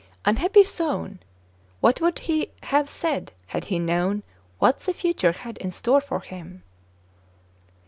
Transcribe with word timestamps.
Unhappy 0.25 0.63
Soun! 0.63 1.19
what 1.79 2.01
would 2.01 2.17
he 2.17 2.49
have 2.63 2.89
said 2.89 3.31
had 3.45 3.65
he 3.65 3.77
known 3.77 4.23
what 4.57 4.79
the 4.79 4.95
future 4.95 5.31
had 5.33 5.59
in 5.59 5.69
store 5.69 6.01
for 6.01 6.21
him 6.21 6.63